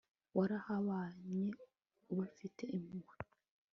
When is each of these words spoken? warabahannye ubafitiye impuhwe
warabahannye 0.37 1.47
ubafitiye 2.11 2.71
impuhwe 2.77 3.13